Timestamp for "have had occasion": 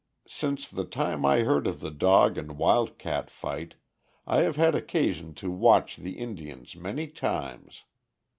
4.39-5.35